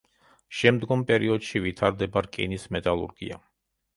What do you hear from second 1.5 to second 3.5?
ვითარდება რკინის მეტალურგია.